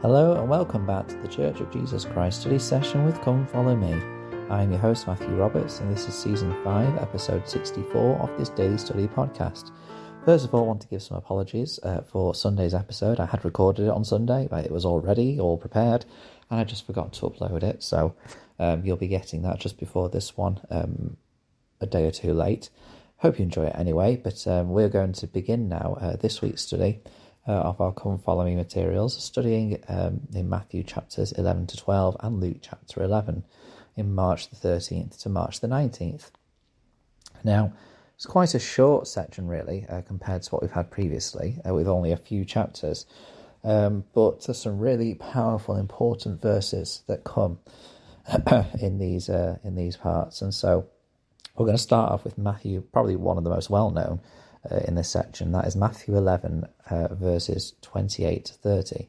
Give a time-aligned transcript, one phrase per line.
[0.00, 3.74] Hello and welcome back to the Church of Jesus Christ study session with Come Follow
[3.74, 3.92] Me.
[4.48, 8.48] I am your host Matthew Roberts and this is season 5, episode 64 of this
[8.50, 9.72] daily study podcast.
[10.24, 13.18] First of all, I want to give some apologies uh, for Sunday's episode.
[13.18, 16.04] I had recorded it on Sunday, but it was all ready, all prepared,
[16.48, 17.82] and I just forgot to upload it.
[17.82, 18.14] So
[18.60, 21.16] um, you'll be getting that just before this one, um,
[21.80, 22.70] a day or two late.
[23.16, 26.62] Hope you enjoy it anyway, but um, we're going to begin now uh, this week's
[26.62, 27.00] study
[27.52, 32.40] of our Come Follow Me materials, studying um, in Matthew chapters 11 to 12 and
[32.40, 33.44] Luke chapter 11
[33.96, 36.30] in March the 13th to March the 19th.
[37.42, 37.72] Now,
[38.16, 41.88] it's quite a short section, really, uh, compared to what we've had previously, uh, with
[41.88, 43.06] only a few chapters.
[43.64, 47.58] Um, but there's some really powerful, important verses that come
[48.80, 50.86] in these uh, in these parts, and so
[51.56, 54.20] we're going to start off with Matthew, probably one of the most well known
[54.70, 55.52] uh, in this section.
[55.52, 59.08] That is Matthew 11, uh, verses 28 to 30.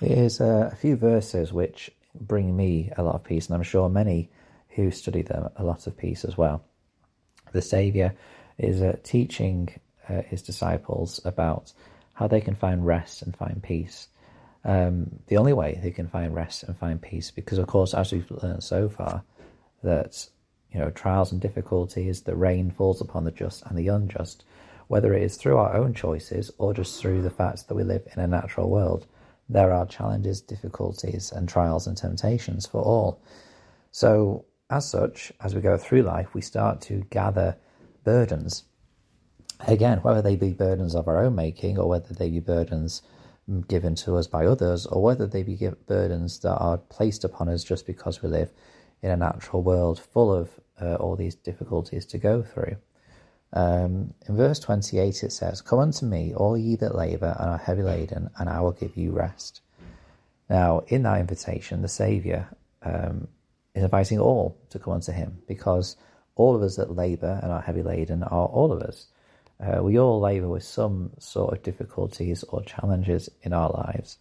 [0.00, 3.88] Here's uh, a few verses which bring me a lot of peace, and I'm sure
[3.88, 4.30] many
[4.70, 6.64] who study them a lot of peace as well.
[7.52, 8.14] The Saviour
[8.58, 9.68] is uh, teaching
[10.08, 11.72] uh, his disciples about
[12.14, 14.08] how they can find rest and find peace.
[14.64, 18.12] Um, the only way they can find rest and find peace, because of course, as
[18.12, 19.24] we've learned so far,
[19.82, 20.26] that
[20.72, 24.44] you know, trials and difficulties, the rain falls upon the just and the unjust,
[24.88, 28.06] whether it is through our own choices or just through the fact that we live
[28.16, 29.06] in a natural world.
[29.48, 33.20] There are challenges, difficulties, and trials and temptations for all.
[33.90, 37.56] So, as such, as we go through life, we start to gather
[38.04, 38.64] burdens.
[39.60, 43.02] Again, whether they be burdens of our own making or whether they be burdens
[43.68, 47.62] given to us by others or whether they be burdens that are placed upon us
[47.62, 48.50] just because we live
[49.02, 50.48] in a natural world full of
[50.80, 52.76] uh, all these difficulties to go through.
[53.52, 57.58] Um, in verse 28, it says, Come unto me, all ye that labour and are
[57.58, 59.60] heavy laden, and I will give you rest.
[60.48, 62.48] Now, in that invitation, the Saviour
[62.82, 63.28] um,
[63.74, 65.96] is inviting all to come unto him because
[66.34, 69.06] all of us that labour and are heavy laden are all of us.
[69.60, 74.18] Uh, we all labour with some sort of difficulties or challenges in our lives,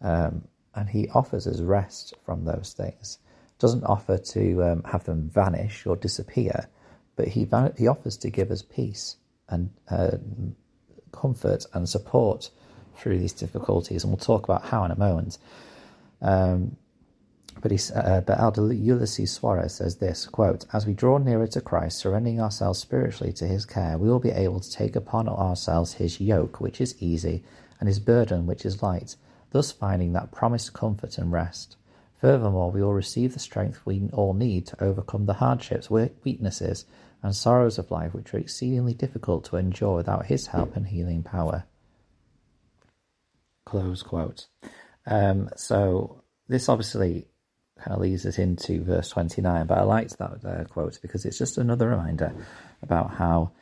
[0.00, 0.42] um,
[0.74, 3.18] and he offers us rest from those things
[3.60, 6.68] doesn't offer to um, have them vanish or disappear,
[7.14, 9.16] but he, he offers to give us peace
[9.48, 10.16] and uh,
[11.12, 12.50] comfort and support
[12.96, 14.02] through these difficulties.
[14.02, 15.38] And we'll talk about how in a moment.
[16.22, 16.76] Um,
[17.60, 21.98] but, uh, but Elder Ulisses Soares says this quote, As we draw nearer to Christ,
[21.98, 26.20] surrendering ourselves spiritually to his care, we will be able to take upon ourselves his
[26.20, 27.44] yoke, which is easy,
[27.78, 29.16] and his burden, which is light,
[29.50, 31.76] thus finding that promised comfort and rest.
[32.20, 36.84] Furthermore, we will receive the strength we all need to overcome the hardships, weaknesses,
[37.22, 41.22] and sorrows of life which are exceedingly difficult to endure without His help and healing
[41.22, 41.64] power.
[43.64, 44.48] Close quote.
[45.06, 47.26] Um, so, this obviously
[47.78, 51.38] kind of leads us into verse 29, but I liked that uh, quote because it's
[51.38, 52.34] just another reminder
[52.82, 53.52] about how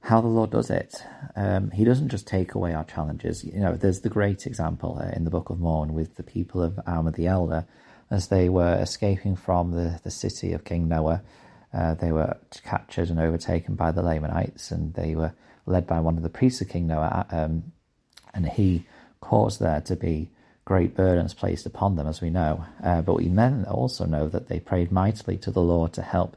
[0.00, 1.02] how the Lord does it.
[1.36, 3.44] Um, he doesn't just take away our challenges.
[3.44, 6.62] You know, there's the great example uh, in the Book of Mormon with the people
[6.62, 7.66] of Alma the Elder
[8.10, 11.22] as they were escaping from the, the city of King Noah.
[11.72, 15.34] Uh, they were captured and overtaken by the Lamanites, and they were
[15.66, 17.72] led by one of the priests of King Noah, um,
[18.32, 18.86] and he
[19.20, 20.30] caused there to be
[20.64, 22.64] great burdens placed upon them, as we know.
[22.82, 26.36] Uh, but we then also know that they prayed mightily to the Lord to help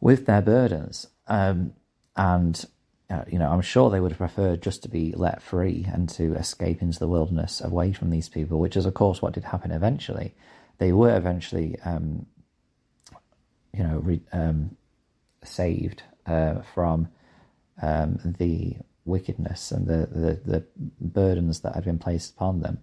[0.00, 1.06] with their burdens.
[1.26, 1.72] Um,
[2.16, 2.64] and
[3.10, 6.08] uh, you know, I'm sure they would have preferred just to be let free and
[6.10, 9.44] to escape into the wilderness away from these people, which is, of course, what did
[9.44, 10.34] happen eventually.
[10.78, 12.26] They were eventually, um,
[13.74, 14.76] you know, re- um,
[15.42, 17.08] saved uh, from
[17.82, 20.64] um, the wickedness and the, the, the,
[21.00, 22.78] burdens that had been placed upon them.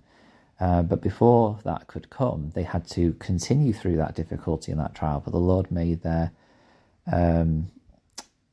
[0.60, 4.96] Uh, but before that could come, they had to continue through that difficulty and that
[4.96, 5.22] trial.
[5.24, 6.32] But the Lord made their
[7.10, 7.68] um,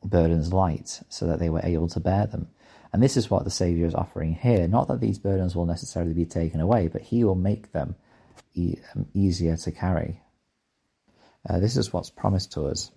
[0.04, 2.48] burdens light so that they were able to bear them.
[2.92, 4.68] And this is what the Saviour is offering here.
[4.68, 7.96] Not that these burdens will necessarily be taken away, but He will make them
[8.54, 10.20] e- um, easier to carry.
[11.48, 12.92] Uh, this is what's promised to us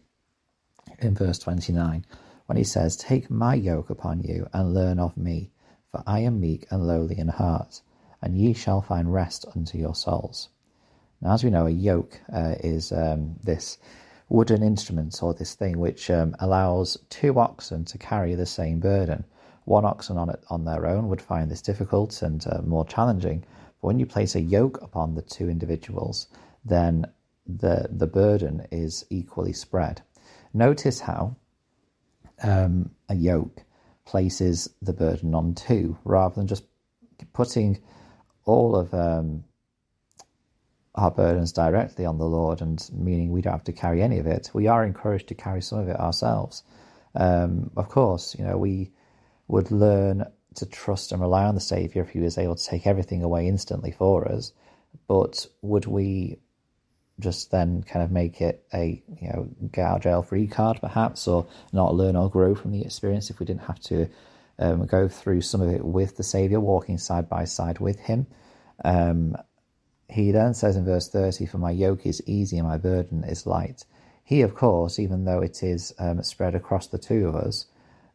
[1.00, 2.06] in verse 29
[2.45, 5.50] when He says, Take my yoke upon you and learn of me,
[5.92, 7.81] for I am meek and lowly in heart,
[8.21, 10.50] and ye shall find rest unto your souls.
[11.21, 13.80] Now, as we know, a yoke uh, is um, this
[14.29, 19.24] wooden instruments or this thing which um, allows two oxen to carry the same burden.
[19.65, 23.41] One oxen on it on their own would find this difficult and uh, more challenging.
[23.81, 26.27] But when you place a yoke upon the two individuals,
[26.65, 27.06] then
[27.45, 30.01] the the burden is equally spread.
[30.53, 31.35] Notice how
[32.44, 33.63] um, a yoke
[34.06, 36.63] places the burden on two rather than just
[37.33, 37.79] putting
[38.45, 39.44] all of um,
[40.98, 44.28] our burdens directly on the Lord, and meaning we don't have to carry any of
[44.28, 44.50] it.
[44.54, 46.64] We are encouraged to carry some of it ourselves.
[47.16, 48.92] Um, of course, you know we
[49.48, 52.88] would learn to trust and rely on the Savior if He was able to take
[52.88, 54.52] everything away instantly for us.
[55.08, 56.40] But would we
[57.20, 61.28] just then kind of make it a you know get out jail free card perhaps,
[61.28, 64.10] or not learn or grow from the experience if we didn't have to
[64.60, 68.26] um, go through some of it with the Savior, walking side by side with Him.
[68.84, 69.36] Um,
[70.09, 73.45] he then says in verse 30, For my yoke is easy and my burden is
[73.45, 73.86] light.
[74.24, 77.65] He, of course, even though it is um, spread across the two of us,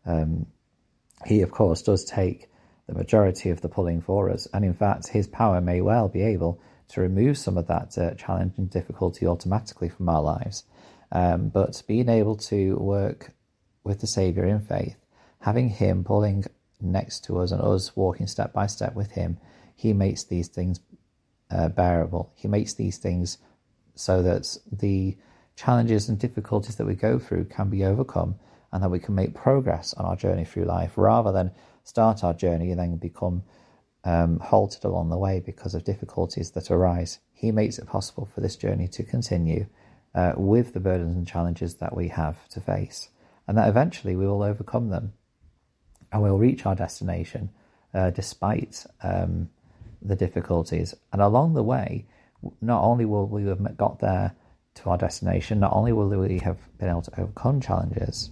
[0.05, 0.47] um,
[1.27, 2.51] he, of course, does take
[2.87, 4.47] the majority of the pulling for us.
[4.53, 8.15] And in fact, his power may well be able to remove some of that uh,
[8.15, 10.65] challenge and difficulty automatically from our lives.
[11.11, 13.33] Um, but being able to work
[13.85, 14.97] with the Saviour in faith,
[15.41, 16.45] having Him pulling
[16.81, 19.39] next to us and us walking step by step with Him,
[19.75, 20.81] He makes these things
[21.53, 22.33] uh, bearable.
[22.35, 23.39] He makes these things
[23.95, 25.17] so that the
[25.57, 28.37] challenges and difficulties that we go through can be overcome
[28.73, 31.51] and that we can make progress on our journey through life rather than
[31.85, 33.43] start our journey and then become
[34.05, 37.19] um, halted along the way because of difficulties that arise.
[37.35, 39.67] He makes it possible for this journey to continue
[40.15, 43.09] uh, with the burdens and challenges that we have to face,
[43.47, 45.13] and that eventually we will overcome them
[46.13, 47.51] and we'll reach our destination
[47.95, 49.49] uh, despite um,
[50.05, 50.95] the difficulties.
[51.13, 52.07] And along the way,
[52.61, 54.35] not only will we have got there
[54.75, 58.31] to our destination, not only will we have been able to overcome challenges,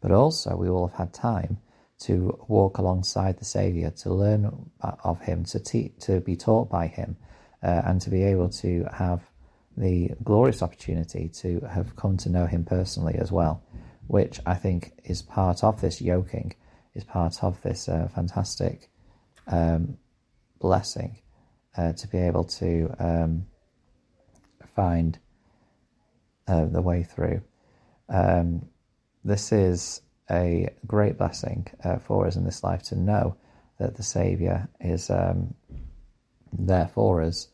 [0.00, 1.58] but also we will have had time
[2.00, 6.88] to walk alongside the Saviour, to learn of Him, to te- to be taught by
[6.88, 7.16] Him,
[7.62, 9.22] uh, and to be able to have
[9.76, 13.62] the glorious opportunity to have come to know Him personally as well,
[14.08, 16.54] which I think is part of this yoking,
[16.94, 18.90] is part of this uh, fantastic
[19.46, 19.96] um,
[20.62, 21.18] blessing
[21.76, 23.44] uh, to be able to um,
[24.74, 25.18] find
[26.48, 27.42] uh, the way through.
[28.08, 28.66] Um,
[29.24, 30.00] this is
[30.30, 33.36] a great blessing uh, for us in this life to know
[33.78, 35.54] that the Saviour is um,
[36.52, 37.48] there for us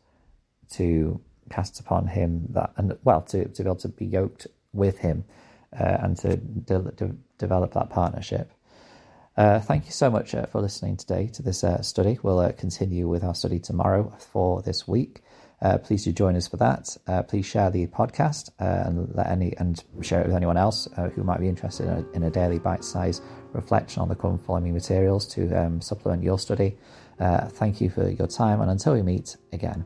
[0.73, 1.21] to
[1.51, 5.25] cast upon Him that, and well, to, to be able to be yoked with Him
[5.79, 8.53] uh, and to de- de- develop that partnership.
[9.39, 12.19] Uh, thank you so much uh, for listening today to this uh, study.
[12.25, 15.21] We'll uh, continue with our study tomorrow for this week.
[15.63, 16.97] Uh, please do join us for that.
[17.07, 21.23] Uh, please share the podcast and let any and share it with anyone else who
[21.23, 25.53] might be interested in a, in a daily bite-sized reflection on the Me materials to
[25.55, 26.77] um, supplement your study.
[27.21, 29.85] thank you for your time, and until we meet again.